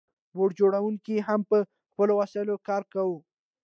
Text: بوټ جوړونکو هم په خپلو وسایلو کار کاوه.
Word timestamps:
بوټ 0.35 0.49
جوړونکو 0.59 1.13
هم 1.27 1.41
په 1.49 1.57
خپلو 1.91 2.13
وسایلو 2.21 2.55
کار 2.67 2.83
کاوه. 2.93 3.17